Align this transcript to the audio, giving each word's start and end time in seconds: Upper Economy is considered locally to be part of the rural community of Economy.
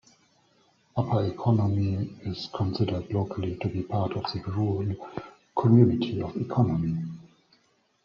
Upper 0.97 1.25
Economy 1.25 2.15
is 2.23 2.49
considered 2.51 3.13
locally 3.13 3.55
to 3.57 3.67
be 3.67 3.83
part 3.83 4.13
of 4.13 4.23
the 4.33 4.39
rural 4.49 4.95
community 5.55 6.19
of 6.23 6.35
Economy. 6.37 7.03